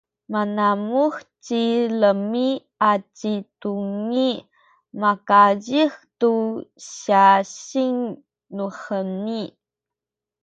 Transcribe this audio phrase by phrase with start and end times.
[0.31, 1.61] manamuh ci
[2.09, 2.47] Imi
[2.91, 4.29] aci Dungi
[5.01, 6.33] makazih tu
[6.89, 7.99] syasing
[8.55, 9.41] nuheni.